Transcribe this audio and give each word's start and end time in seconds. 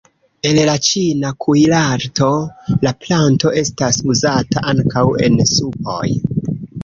En 0.49 0.59
la 0.67 0.73
ĉina 0.85 1.29
kuirarto 1.45 2.29
la 2.87 2.93
planto 3.05 3.51
estas 3.63 4.01
uzata 4.13 4.65
ankaŭ 4.75 5.05
en 5.27 5.39
supoj. 5.53 6.09